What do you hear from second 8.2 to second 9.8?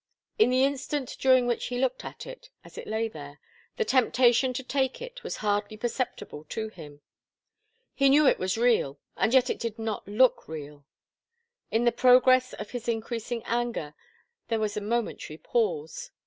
it was real, and yet it did